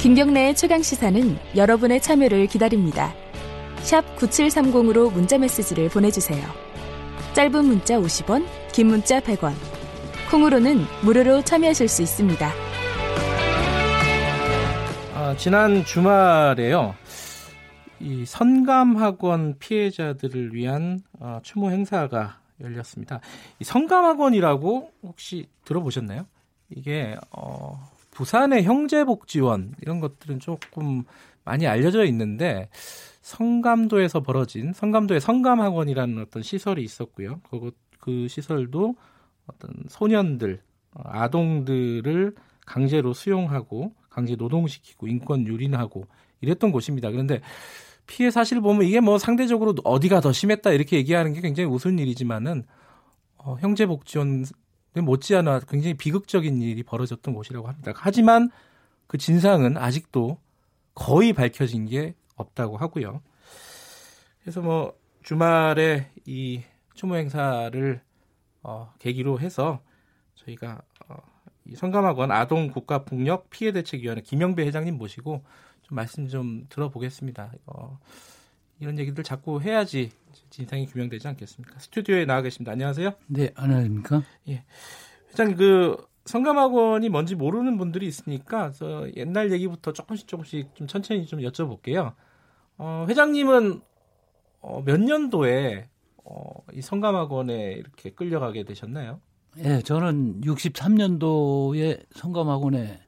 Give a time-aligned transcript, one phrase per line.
[0.00, 3.12] 김경래의 최강 시사는 여러분의 참여를 기다립니다.
[3.78, 6.46] 샵 9730으로 문자 메시지를 보내주세요.
[7.34, 9.54] 짧은 문자 50원, 긴 문자 100원.
[10.30, 12.48] 콩으로는 무료로 참여하실 수 있습니다.
[15.16, 16.94] 아, 지난 주말에요.
[17.98, 23.20] 이 선감학원 피해자들을 위한 어, 추모 행사가 열렸습니다.
[23.58, 26.24] 이 성감학원이라고 혹시 들어보셨나요?
[26.70, 27.88] 이게 어,
[28.18, 31.04] 부산의 형제복지원 이런 것들은 조금
[31.44, 32.68] 많이 알려져 있는데
[33.22, 37.40] 성감도에서 벌어진 성감도의 성감학원이라는 어떤 시설이 있었고요.
[37.48, 38.96] 그것 그 시설도
[39.46, 40.60] 어떤 소년들
[40.94, 42.34] 어, 아동들을
[42.66, 46.08] 강제로 수용하고 강제 노동시키고 인권 유린하고
[46.40, 47.12] 이랬던 곳입니다.
[47.12, 47.40] 그런데
[48.08, 52.64] 피해 사실 보면 이게 뭐 상대적으로 어디가 더 심했다 이렇게 얘기하는 게 굉장히 우스운 일이지만은
[53.36, 54.44] 어, 형제복지원
[55.02, 57.92] 못지않아 굉장히 비극적인 일이 벌어졌던 곳이라고 합니다.
[57.94, 58.50] 하지만
[59.06, 60.38] 그 진상은 아직도
[60.94, 63.22] 거의 밝혀진 게 없다고 하고요.
[64.42, 66.62] 그래서 뭐 주말에 이
[66.94, 68.00] 추모 행사를
[68.62, 69.80] 어, 계기로 해서
[70.34, 71.16] 저희가 어,
[71.64, 75.44] 이 성감학원 아동 국가 폭력 피해 대책위원회 김영배 회장님 모시고
[75.82, 77.52] 좀 말씀 좀 들어보겠습니다.
[77.66, 77.98] 어,
[78.80, 80.10] 이런 얘기들 자꾸 해야지
[80.50, 81.78] 진상이 규명되지 않겠습니까?
[81.78, 82.72] 스튜디오에 나와 계십니다.
[82.72, 83.12] 안녕하세요.
[83.26, 84.22] 네, 안녕하십니까?
[84.48, 84.64] 예.
[85.30, 91.40] 회장님 그 성감학원이 뭔지 모르는 분들이 있으니까 저 옛날 얘기부터 조금씩 조금씩 좀 천천히 좀
[91.40, 92.14] 여쭤볼게요.
[92.76, 93.80] 어, 회장님은
[94.60, 95.88] 어, 몇 년도에
[96.24, 99.20] 어, 이 성감학원에 이렇게 끌려가게 되셨나요?
[99.58, 103.00] 예, 저는 63년도에 성감학원에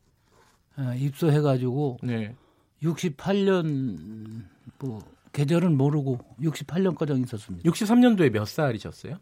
[0.78, 2.34] 어, 입소해가지고 네.
[2.82, 4.44] 68년
[4.78, 5.00] 뭐
[5.32, 7.70] 계절은 모르고 68년까지 있었습니다.
[7.70, 9.16] 63년도에 몇 살이셨어요?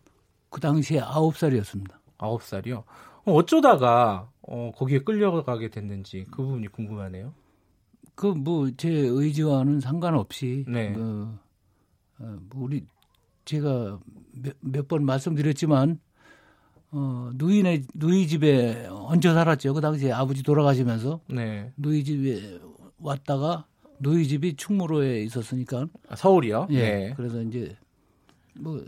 [0.50, 1.92] 그 당시에 9살이었습니다.
[2.18, 2.84] 9살이요?
[3.24, 7.34] 어쩌다가 어, 거기에 끌려가게 됐는지 그 부분이 궁금하네요.
[8.14, 10.92] 그 뭐 제 의지와는 상관없이 네.
[10.92, 11.28] 그,
[12.18, 12.84] 어, 뭐 우리
[13.44, 14.00] 제가
[14.60, 16.00] 몇번 말씀드렸지만
[16.90, 19.74] 어, 누이네 누이 집에 얹혀 살았죠.
[19.74, 21.70] 그 당시에 아버지 돌아가시면서 네.
[21.76, 22.58] 누이 집에
[22.98, 23.66] 왔다가
[24.00, 26.68] 누이 집이 충무로에 있었으니까 아, 서울이요?
[26.70, 26.80] 예.
[26.80, 27.14] 네.
[27.16, 27.76] 그래서 이제
[28.58, 28.84] 뭐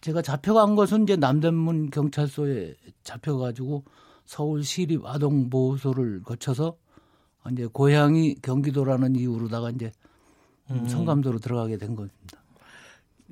[0.00, 3.84] 제가 잡혀간 것은 이제 남대문 경찰서에 잡혀가지고
[4.24, 6.76] 서울 시립 아동 보호소를 거쳐서
[7.52, 9.92] 이제 고향이 경기도라는 이유로다가 이제
[10.70, 10.86] 음.
[10.86, 12.42] 성감도로 들어가게 된 겁니다.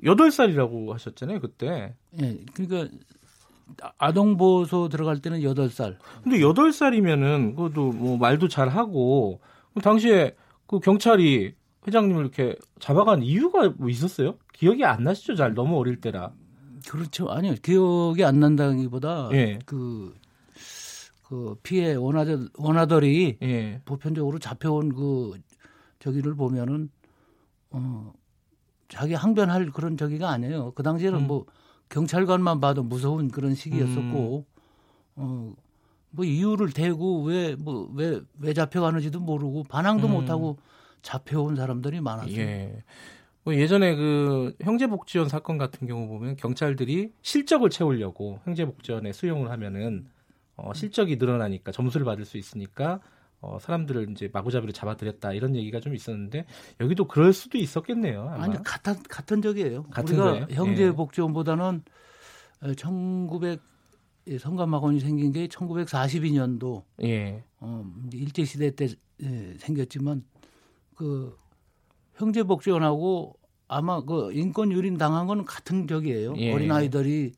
[0.03, 1.95] 여덟 살이라고 하셨잖아요, 그때.
[2.21, 2.95] 예, 그러니까
[3.97, 5.97] 아동 보호소 들어갈 때는 여덟 살.
[6.23, 9.39] 근데 여덟 살이면은 그것도 뭐 말도 잘 하고
[9.81, 10.35] 당시에
[10.67, 11.55] 그 경찰이
[11.87, 14.37] 회장님을 이렇게 잡아간 이유가 뭐 있었어요?
[14.53, 15.35] 기억이 안 나시죠?
[15.35, 16.33] 잘 너무 어릴 때라.
[16.89, 17.29] 그렇죠.
[17.29, 17.55] 아니요.
[17.61, 19.59] 기억이 안 난다기보다 예.
[19.65, 20.13] 그,
[21.23, 23.81] 그 피해 원하들, 원하들이 예.
[23.85, 25.39] 보편적으로 잡혀온 그
[25.99, 26.89] 저기를 보면은
[27.71, 28.13] 어
[28.89, 30.71] 자기 항변할 그런 저기가 아니에요.
[30.75, 31.27] 그 당시에는 음.
[31.27, 31.45] 뭐
[31.89, 34.61] 경찰관만 봐도 무서운 그런 시기였었고 음.
[35.15, 35.53] 어
[36.15, 40.13] 뭐 이유를 대고 왜 뭐 왜 왜 잡혀가는지도 모르고 반항도 음.
[40.13, 40.57] 못하고
[41.01, 42.37] 잡혀온 사람들이 많았어요.
[42.37, 42.83] 예.
[43.43, 50.07] 뭐 예전에 그 형제복지원 사건 같은 경우 보면 경찰들이 실적을 채우려고 형제복지원에 수용을 하면은
[50.55, 52.99] 어, 실적이 늘어나니까 점수를 받을 수 있으니까
[53.41, 56.45] 어, 사람들을 이제 마구잡이로 잡아들였다 이런 얘기가 좀 있었는데
[56.79, 58.29] 여기도 그럴 수도 있었겠네요.
[58.29, 58.43] 아마.
[58.45, 59.83] 아니 같은 같은 적이에요.
[59.91, 60.47] 같은 우리가 거예요?
[60.51, 61.81] 형제복지원보다는
[62.67, 62.73] 예.
[62.75, 63.59] 1900
[64.39, 67.43] 성감학원이 생긴 게 1942년도 예.
[67.59, 68.87] 어, 일제 시대 때
[69.21, 70.23] 예, 생겼지만
[70.95, 71.35] 그
[72.15, 76.35] 형제 복지원하고 아마 그 인권 유린 당한 건 같은 적이에요.
[76.37, 76.53] 예.
[76.53, 77.33] 어린 아이들이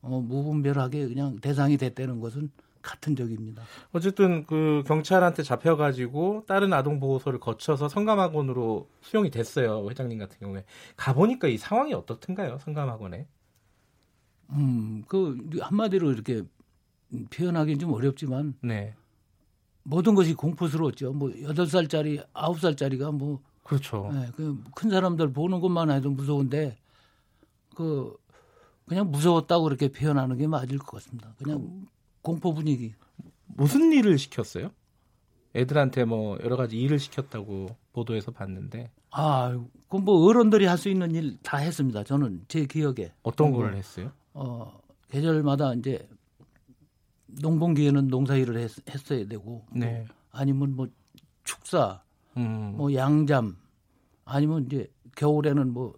[0.00, 2.50] 어, 무분별하게 그냥 대상이 됐다는 것은
[2.82, 3.62] 같은 적입니다.
[3.92, 9.86] 어쨌든 그 경찰한테 잡혀가지고 다른 아동보호소를 거쳐서 성감학원으로 수용이 됐어요.
[9.90, 10.64] 회장님 같은 경우에
[10.96, 12.58] 가보니까 이 상황이 어떻든가요?
[12.60, 13.26] 성감학원에?
[14.50, 16.42] 음, 그 한마디로 이렇게
[17.30, 18.94] 표현하기는 좀 어렵지만 네.
[19.82, 21.12] 모든 것이 공포스러웠죠.
[21.12, 24.10] 뭐 여덟 살짜리 아홉 살짜리가 뭐 그렇죠.
[24.12, 26.76] 네, 그큰 사람들 보는 것만 해도 무서운데
[27.74, 28.16] 그
[28.86, 31.34] 그냥 무서웠다고 그렇게 표현하는 게 맞을 것 같습니다.
[31.38, 31.86] 그냥
[32.22, 32.94] 공포 분위기.
[33.46, 34.70] 무슨 일을 시켰어요?
[35.54, 38.90] 애들한테 뭐 여러 가지 일을 시켰다고 보도에서 봤는데.
[39.10, 39.58] 아,
[39.88, 42.04] 그뭐 어른들이 할 수 있는 일 다 했습니다.
[42.04, 43.12] 저는 제 기억에.
[43.22, 44.12] 어떤 걸 했어요?
[44.40, 44.80] 어,
[45.10, 46.08] 계절마다 이제
[47.26, 48.70] 농번기에는 농사일을 했,
[49.10, 49.64] 어야 되고.
[49.72, 50.06] 네.
[50.30, 50.86] 아니면 뭐
[51.44, 52.02] 축사,
[52.36, 52.74] 음.
[52.76, 53.56] 뭐 양잠
[54.24, 54.86] 아니면 이제
[55.16, 55.94] 겨울에는 뭐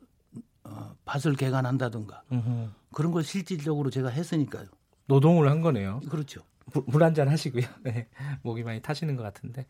[0.65, 2.69] 어, 밭을 개간한다든가 음흠.
[2.93, 4.67] 그런 걸 실질적으로 제가 했으니까요.
[5.07, 6.01] 노동을 한 거네요.
[6.09, 6.41] 그렇죠.
[6.87, 7.65] 물 한 잔 하시고요.
[7.83, 8.09] 네.
[8.43, 9.67] 목이 많이 타시는 것 같은데.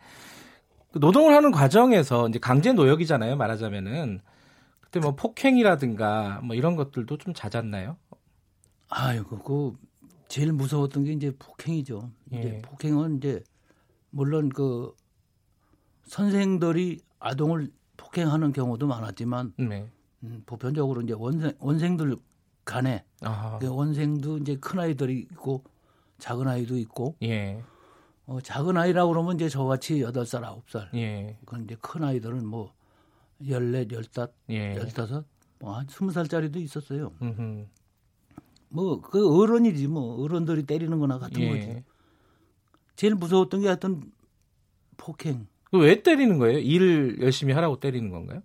[0.93, 3.37] 그 노동을 하는 과정에서 이제 강제 노역이잖아요.
[3.37, 4.21] 말하자면은
[4.81, 7.97] 그때 뭐 폭행이라든가 뭐 이런 것들도 좀 잦았나요?
[8.91, 9.73] 아이고 그
[10.29, 12.11] 제일 무서웠던 게 이제 폭행이죠.
[12.35, 12.39] 예.
[12.39, 13.43] 이제 폭행은 이제
[14.11, 14.95] 물론 그
[16.05, 19.89] 선생들이 아동을 폭행하는 경우도 많았지만 네.
[20.25, 22.17] 음, 보편적으로 이제 원생 원생들
[22.65, 23.05] 간에
[23.61, 25.65] 그 원생도 이제 큰 아이들이 있고
[26.19, 27.63] 작은 아이도 있고 예.
[28.27, 31.37] 어, 작은 아이라고 그러면 이제 저같이 여덟 살 아홉 살 예.
[31.41, 32.75] 그건 이제 큰 아이들은 뭐
[33.47, 34.75] 열넷 열다 예.
[34.77, 35.25] 열다섯
[35.61, 37.13] 뭐한 스무 살짜리도 있었어요.
[38.71, 41.49] 뭐 그 어른이지 뭐 어른들이 때리는 거나 같은 예.
[41.51, 41.85] 거지.
[42.97, 44.03] 제일 무서웠던 게 하여튼
[44.97, 45.47] 폭행.
[45.73, 46.59] 왜 때리는 거예요?
[46.59, 48.43] 일을 열심히 하라고 때리는 건가요?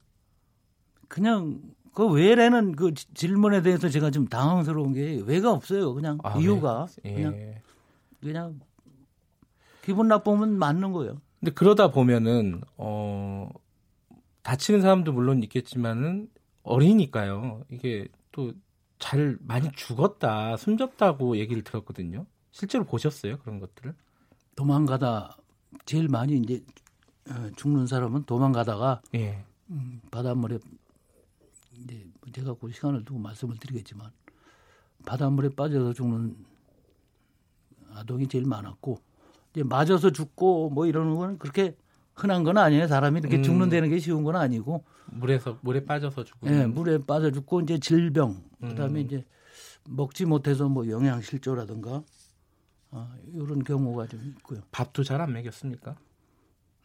[1.08, 1.60] 그냥
[1.94, 5.94] 그 왜라는 그 질문에 대해서 제가 좀 당황스러운 게 왜가 없어요.
[5.94, 7.14] 그냥 아, 이유가 네.
[7.14, 7.62] 그냥 예.
[8.22, 8.60] 그냥
[9.84, 11.22] 기분 나쁘면 맞는 거예요.
[11.40, 13.50] 근데 그러다 보면은 어
[14.44, 16.30] 다치는 사람도 물론 있겠지만은
[16.64, 17.64] 어리니까요.
[17.70, 18.52] 이게 또
[19.00, 22.26] 잘 많이 죽었다, 숨졌다고 얘기를 들었거든요.
[22.52, 23.94] 실제로 보셨어요 그런 것들을?
[24.56, 25.38] 도망가다
[25.86, 26.64] 제일 많이 이제
[27.30, 29.44] 어, 죽는 사람은 도망가다가 예.
[29.70, 30.60] 음, 바닷물에
[31.84, 34.12] 이제 제가 그 시간을 두고 말씀을 드리겠지만
[35.06, 36.36] 바닷물에 빠져서 죽는
[37.94, 39.00] 아동이 제일 많았고
[39.52, 41.76] 이제 맞아서 죽고 뭐 이러는 건 그렇게
[42.16, 42.88] 흔한 건 아니에요.
[42.88, 43.44] 사람이 이렇게 음.
[43.44, 47.78] 죽는다는 게 쉬운 건 아니고 물에서 물에 빠져서 죽고 예, 네, 물에 빠져 죽고 이제
[47.78, 49.06] 질병 그다음에 음.
[49.06, 49.26] 이제
[49.88, 52.04] 먹지 못해서 뭐 영양실조라든가
[52.92, 54.62] 어, 이런 경우가 좀 있고요.
[54.72, 55.96] 밥도 잘 안 먹였습니까?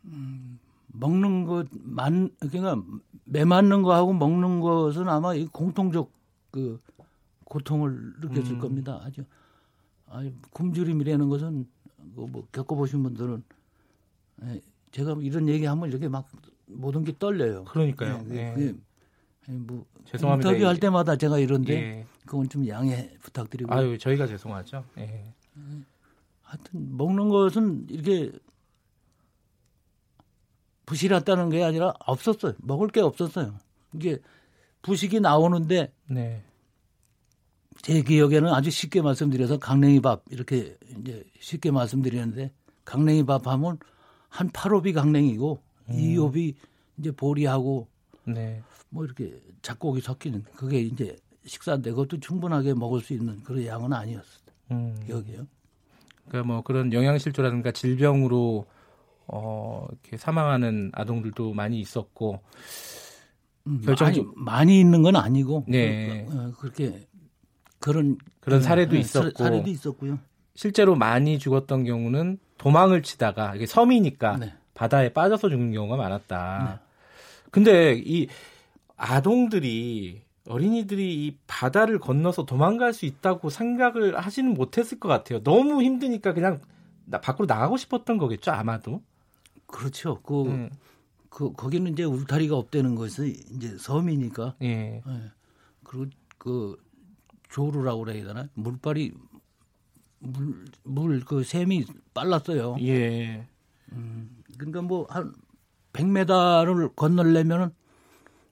[0.06, 2.82] 음, 먹는 것만 그러니까
[3.24, 6.10] 매 맞는 거하고 먹는 것은 아마 이 공통적
[6.50, 6.80] 그
[7.44, 8.58] 고통을 느꼈을 음.
[8.58, 9.00] 겁니다.
[9.04, 9.24] 아주
[10.08, 11.68] 아주 굶주림이라는 것은
[11.98, 13.44] 뭐 겪어보신 분들은
[14.44, 14.60] 예,
[14.92, 16.28] 제가 이런 얘기하면 이렇게 막
[16.66, 17.64] 모든 게 떨려요.
[17.64, 18.24] 그러니까요.
[18.30, 18.74] 예, 예.
[19.48, 19.52] 예.
[19.52, 20.50] 뭐 죄송합니다.
[20.50, 22.06] 인터뷰할 때마다 제가 이런데 예.
[22.26, 23.72] 그건 좀 양해 부탁드리고.
[23.72, 24.84] 아유 저희가 죄송하죠.
[24.98, 25.02] 예.
[25.02, 25.34] 예.
[26.42, 28.32] 하여튼 먹는 것은 이렇게
[30.86, 32.54] 부실했다는 게 아니라 없었어요.
[32.58, 33.54] 먹을 게 없었어요.
[33.94, 34.18] 이게
[34.82, 36.42] 부식이 나오는데 네.
[37.82, 42.52] 제 기억에는 아주 쉽게 말씀드려서 강냉이 밥 이렇게 이제 쉽게 말씀드리는데
[42.84, 43.78] 강냉이 밥 하면
[44.30, 45.60] 한 8홉이 강냉이고
[45.90, 45.94] 음.
[45.94, 46.54] 2홉이
[46.98, 47.88] 이제 보리하고
[48.24, 48.62] 네.
[48.88, 54.40] 뭐 이렇게 작곡이 섞이는 그게 이제 식사인데 그것도 충분하게 먹을 수 있는 그런 양은 아니었어요.
[54.70, 54.96] 음.
[55.06, 55.46] 기억이요.
[56.28, 58.66] 그러니까 뭐 그런 영양실조라든가 질병으로
[59.26, 62.40] 어, 이렇게 사망하는 아동들도 많이 있었고
[63.66, 66.26] 음, 결정적 많이, 많이 있는 건 아니고 네.
[66.28, 67.06] 그, 어, 그렇게
[67.78, 70.18] 그런 그런 사례도 네, 있었고 사례도 있었고요.
[70.60, 74.52] 실제로 많이 죽었던 경우는 도망을 치다가 이게 섬이니까 네.
[74.74, 76.80] 바다에 빠져서 죽는 경우가 많았다.
[76.82, 76.86] 네.
[77.50, 78.28] 근데 이
[78.94, 85.42] 아동들이 어린이들이 이 바다를 건너서 도망갈 수 있다고 생각을 하지는 못했을 것 같아요.
[85.42, 86.60] 너무 힘드니까 그냥
[87.06, 89.00] 나 밖으로 나가고 싶었던 거겠죠, 아마도.
[89.64, 90.20] 그렇죠.
[90.20, 90.70] 그, 음.
[91.30, 94.56] 그 거기는 이제 울타리가 없다는 것이 이제 섬이니까.
[94.60, 95.02] 예.
[95.08, 95.22] 예.
[95.84, 96.76] 그리고 그
[97.48, 98.48] 조루라고 그래야 되나?
[98.52, 99.12] 물빨이
[100.20, 102.76] 물 물 그 샘이 빨랐어요.
[102.80, 103.46] 예.
[103.92, 105.34] 음, 그러니까 뭐 한
[105.92, 107.70] 100m를 건널려면은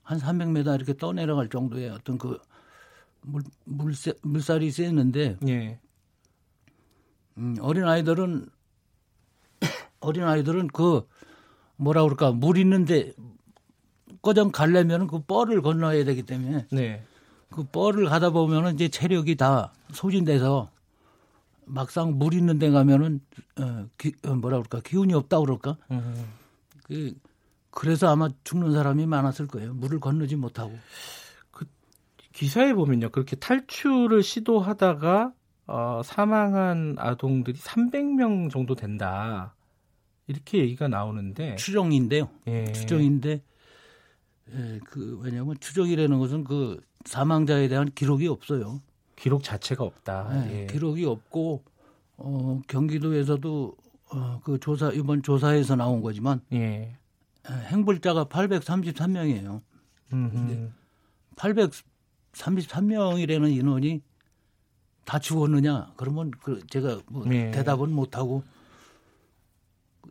[0.02, 2.38] 한 300m 이렇게 떠내려갈 정도의 어떤 그
[3.22, 5.78] 물, 물세, 물살이 셌는데 예.
[7.36, 8.48] 음, 어린 아이들은
[10.00, 11.06] 어린 아이들은 그
[11.76, 13.12] 뭐라 그럴까 물 있는데
[14.22, 17.04] 꺼정 가려면 그 뻘을 건너야 되기 때문에 네.
[17.50, 20.70] 그 뻘을 가다 보면은 이제 체력이 다 소진돼서
[21.68, 23.20] 막상 물 있는 데 가면은
[23.60, 26.26] 어, 기, 어, 뭐라 그럴까 기운이 없다 그럴까 음.
[26.84, 27.14] 그
[27.70, 30.76] 그래서 아마 죽는 사람이 많았을 거예요 물을 건너지 못하고
[31.50, 31.66] 그
[32.32, 35.32] 기사에 보면요 그렇게 탈출을 시도하다가
[35.68, 39.54] 어, 사망한 아동들이 300명 정도 된다.
[40.26, 42.30] 이렇게 얘기가 나오는데 추정인데요.
[42.46, 42.72] 예.
[42.72, 43.42] 추정인데
[44.50, 48.80] 예, 그 왜냐하면 추정이라는 것은 그 사망자에 대한 기록이 없어요.
[49.18, 50.30] 기록 자체가 없다.
[50.48, 50.66] 예, 예.
[50.66, 51.62] 기록이 없고
[52.18, 53.76] 어, 경기도에서도
[54.12, 56.58] 어, 그 조사 이번 조사에서 나온 거지만 예.
[56.58, 56.94] 예
[57.50, 59.62] 행불자가 833명이에요.
[61.36, 64.02] 833명이라는 인원이
[65.04, 65.94] 다 죽었느냐?
[65.96, 67.50] 그러면 그 제가 뭐 네.
[67.50, 68.44] 대답은 못 하고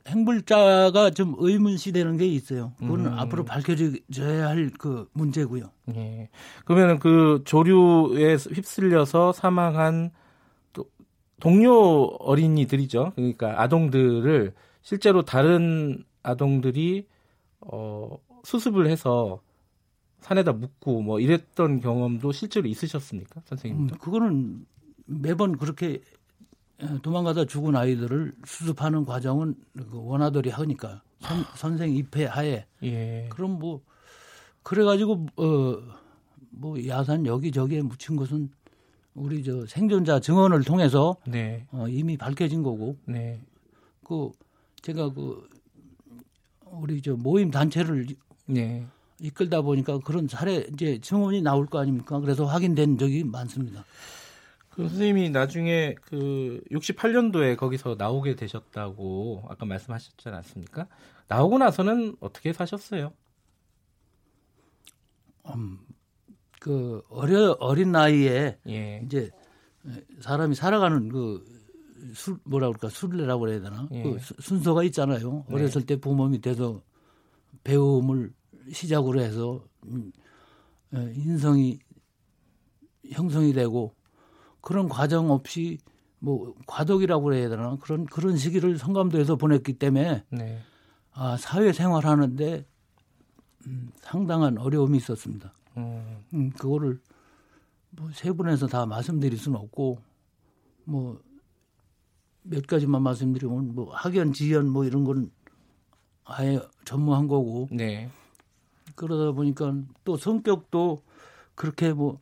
[0.07, 2.73] 행불자가 좀 의문시 되는 게 있어요.
[2.79, 3.13] 그건 음.
[3.13, 5.71] 앞으로 밝혀져야 할 그 문제고요.
[5.95, 6.29] 예.
[6.65, 10.11] 그러면은 그 조류에 휩쓸려서 사망한
[10.73, 10.85] 또
[11.39, 13.13] 동료 어린이들이죠.
[13.15, 17.07] 그러니까 아동들을 실제로 다른 아동들이
[17.61, 19.41] 어, 수습을 해서
[20.19, 23.95] 산에다 묻고 뭐 이랬던 경험도 실제로 있으셨습니까, 선생님도?
[23.95, 24.65] 음, 그거는
[25.05, 26.01] 매번 그렇게
[27.01, 33.27] 도망가다 죽은 아이들을 수습하는 과정은 그 원아들이 하니까 선, 선생 입회 하에 예.
[33.31, 33.81] 그럼 뭐
[34.63, 38.49] 그래가지고 어뭐 야산 여기 저기에 묻힌 것은
[39.15, 41.65] 우리 저 생존자 증언을 통해서 네.
[41.71, 43.41] 어, 이미 밝혀진 거고 네.
[44.03, 44.31] 그
[44.83, 45.49] 제가 그
[46.65, 48.05] 우리 저 모임 단체를
[48.45, 48.85] 네.
[49.19, 52.19] 이끌다 보니까 그런 사례 이제 증언이 나올 거 아닙니까?
[52.19, 53.83] 그래서 확인된 적이 많습니다.
[54.77, 60.87] 그 선생님이 나중에 그 68년도에 거기서 나오게 되셨다고 아까 말씀하셨지 않았습니까?
[61.27, 63.11] 나오고 나서는 어떻게 사셨어요?
[65.47, 65.79] 음,
[66.59, 69.01] 그 어려 어린 나이에 예.
[69.03, 69.31] 이제
[70.21, 71.57] 사람이 살아가는 그
[72.13, 74.03] 술 뭐라 그럴까 술래라고 그래야 되나 예.
[74.03, 75.45] 그 순서가 있잖아요.
[75.47, 75.55] 네.
[75.55, 76.81] 어렸을 때 부모 밑에서
[77.63, 78.33] 배움을
[78.71, 80.11] 시작으로 해서 음,
[80.93, 81.79] 인성이
[83.11, 83.93] 형성이 되고
[84.67, 85.77] 그런 과정 없이
[86.19, 90.61] 뭐 과도기라고 그래야 되나 그런 그런 시기를 성감도에서 보냈기 때문에 네.
[91.13, 92.65] 아 사회 생활하는데
[93.67, 95.53] 음, 상당한 어려움이 있었습니다.
[95.77, 96.25] 음.
[96.33, 96.99] 음 그거를
[97.91, 99.99] 뭐 세 분에서 다 말씀드릴 수는 없고
[100.83, 101.27] 뭐
[102.49, 105.29] 몇 가지만 말씀드리면 뭐 학연 지연 뭐 이런 건
[106.23, 108.09] 아예 전무한 거고 네.
[108.95, 111.03] 그러다 보니까 또 성격도
[111.55, 112.19] 그렇게 뭐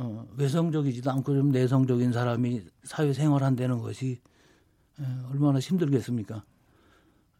[0.00, 4.18] 어, 외성적이지도 않고 좀 내성적인 사람이 사회 생활 한다는 것이
[4.98, 6.42] 에, 얼마나 힘들겠습니까?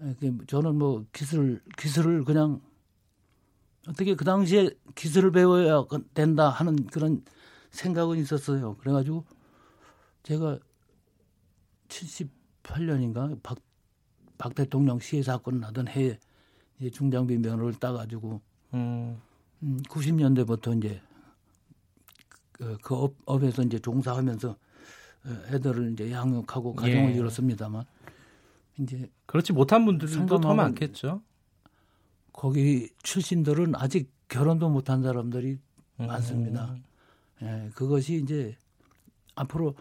[0.03, 0.15] 에,
[0.47, 2.61] 저는 뭐 기술 기술을 그냥
[3.89, 7.25] 어떻게 그 당시에 기술을 배워야 된다 하는 그런
[7.71, 8.77] 생각은 있었어요.
[8.77, 9.25] 그래가지고
[10.23, 10.59] 제가
[11.89, 13.57] 78년인가 박,
[14.37, 16.19] 박 대통령 시해 사건 나던 해에
[16.93, 18.43] 중장비 면허를 따가지고
[18.75, 19.19] 음.
[19.63, 21.01] 음, 90년대부터 이제
[22.61, 24.57] 그, 그 업, 업에서 이제 종사하면서
[25.53, 27.17] 애들을 이제 양육하고 가정을 예.
[27.17, 27.85] 이뤘습니다만
[28.79, 31.23] 이제 그렇지 못한 분들도 더 많겠죠.
[32.33, 35.59] 거기 출신들은 아직 결혼도 못한 사람들이
[36.01, 36.07] 음.
[36.07, 36.77] 많습니다.
[37.43, 38.57] 예, 그것이 이제
[39.35, 39.75] 앞으로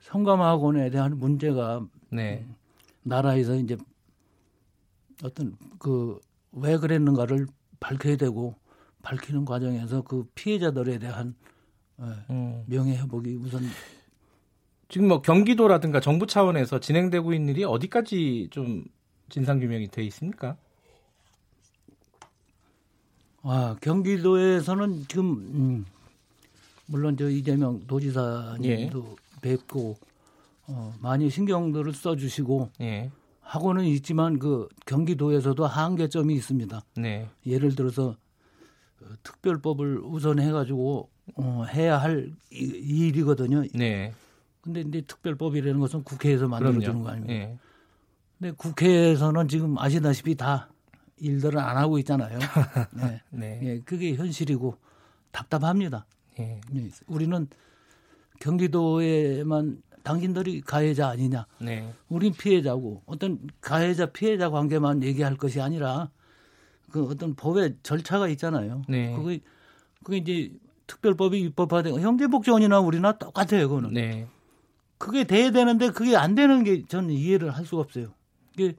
[0.00, 2.44] 성감학원에 대한 문제가 네.
[2.46, 2.54] 음,
[3.02, 3.76] 나라에서 이제
[5.22, 6.20] 어떤 그
[6.52, 7.46] 왜 그랬는가를
[7.80, 8.54] 밝혀야 되고
[9.02, 11.34] 밝히는 과정에서 그 피해자들에 대한
[12.30, 12.64] 음.
[12.66, 13.62] 명예 회복이 우선
[14.88, 18.84] 지금 뭐 경기도라든가 정부 차원에서 진행되고 있는 일이 어디까지 좀
[19.28, 20.56] 진상 규명이 돼 있습니까?
[23.42, 25.86] 아 경기도에서는 지금 음,
[26.86, 28.90] 물론 저 이재명 도지사님도 예.
[29.40, 29.96] 뵙고
[30.66, 33.10] 어, 많이 신경들을 써주시고 예.
[33.40, 36.84] 하고는 있지만 그 경기도에서도 한계점이 있습니다.
[36.96, 37.28] 네.
[37.46, 38.16] 예를 들어서
[39.00, 43.64] 어, 특별법을 우선해가지고 어, 해야 할 일이거든요.
[43.74, 44.12] 네.
[44.60, 47.32] 근데 이제 특별법이라는 것은 국회에서 만들어주는 거 아닙니까?
[47.32, 47.58] 네.
[48.38, 50.68] 근데 국회에서는 지금 아시다시피 다
[51.16, 52.38] 일들을 안 하고 있잖아요.
[52.94, 53.20] 네.
[53.30, 53.60] 네.
[53.62, 53.80] 네.
[53.84, 54.76] 그게 현실이고
[55.30, 56.06] 답답합니다.
[56.38, 56.60] 네.
[56.70, 56.88] 네.
[57.06, 57.48] 우리는
[58.40, 61.46] 경기도에만 당신들이 가해자 아니냐.
[61.60, 61.92] 네.
[62.08, 66.10] 우린 피해자고 어떤 가해자 피해자 관계만 얘기할 것이 아니라
[66.90, 68.82] 그 어떤 법의 절차가 있잖아요.
[68.88, 69.14] 네.
[69.16, 69.40] 그게
[70.02, 70.52] 그게 이제
[70.92, 73.94] 특별법이 입법화된 형제복지원이나 우리나 똑같아요, 그거는.
[73.94, 74.28] 네.
[74.98, 78.12] 그게 돼야 되는데 그게 안 되는 게 저는 이해를 할 수가 없어요.
[78.52, 78.76] 이게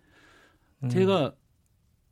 [0.84, 0.90] 음.
[0.90, 1.34] 제가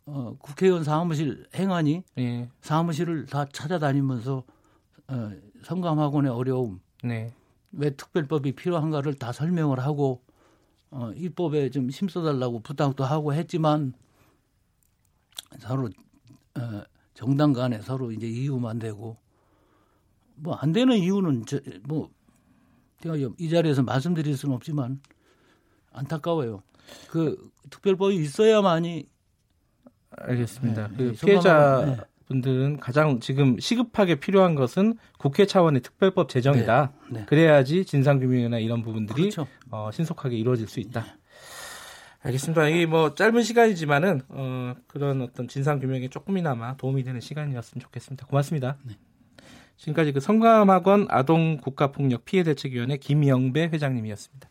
[0.08, 2.50] 어, 국회의원 사무실 행안이 네.
[2.62, 4.44] 사무실을 다 찾아다니면서
[5.08, 5.32] 어,
[5.64, 7.32] 성감학원의 어려움, 네.
[7.72, 10.24] 왜 특별법이 필요한가를 다 설명을 하고
[10.90, 13.94] 어, 입법에 좀 힘써달라고 부탁도 하고 했지만
[15.60, 15.90] 서로
[16.58, 16.82] 어,
[17.14, 19.21] 정당 간에 서로 이제 이유만 되고
[20.42, 22.10] 뭐 안 되는 이유는 저, 뭐
[23.02, 25.00] 제가 이 자리에서 말씀드릴 수는 없지만
[25.92, 26.64] 안타까워요.
[27.10, 29.08] 그 특별법이 있어야만이
[30.12, 30.88] 알겠습니다.
[30.90, 31.98] 네, 그 네, 피해자 네.
[32.28, 36.94] 분들은 가장 지금 시급하게 필요한 것은 국회 차원의 특별법 제정이다.
[37.12, 37.26] 네, 네.
[37.26, 39.48] 그래야지 진상 규명이나 이런 부분들이 그렇죠.
[39.70, 41.18] 어, 신속하게 이루어질 수 있다.
[42.24, 42.68] 알겠습니다.
[42.68, 48.28] 이게 뭐 짧은 시간이지만은 어, 그런 어떤 진상 규명에 조금이나마 도움이 되는 시간이었으면 좋겠습니다.
[48.28, 48.78] 고맙습니다.
[49.82, 49.86] 네.
[49.86, 54.51] 지금까지 그 성감학원 아동국가폭력 피해대책위원회 김영배 회장님이었습니다.